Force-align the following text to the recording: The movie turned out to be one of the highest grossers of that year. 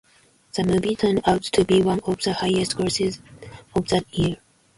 The 0.55 0.63
movie 0.63 0.95
turned 0.95 1.21
out 1.27 1.43
to 1.43 1.63
be 1.63 1.83
one 1.83 1.99
of 2.07 2.19
the 2.23 2.33
highest 2.33 2.75
grossers 2.75 3.19
of 3.75 3.87
that 3.89 4.05
year. 4.11 4.37